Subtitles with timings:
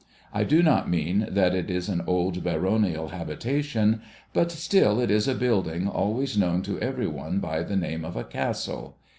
[0.33, 4.01] I do not mean that it is an old baronial habitation,
[4.33, 8.15] but still it is a building always known to every one by the name of
[8.15, 8.97] a Castle.